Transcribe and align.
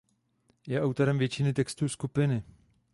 Je 0.67 0.79
autorem 0.81 1.17
většiny 1.17 1.53
textů 1.53 1.89
skupiny. 1.89 2.43